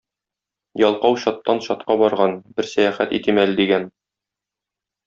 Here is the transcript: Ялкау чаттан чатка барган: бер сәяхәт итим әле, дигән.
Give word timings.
Ялкау 0.87 1.19
чаттан 1.25 1.61
чатка 1.67 1.99
барган: 2.05 2.35
бер 2.57 2.71
сәяхәт 2.73 3.17
итим 3.21 3.45
әле, 3.45 3.57
дигән. 3.65 3.91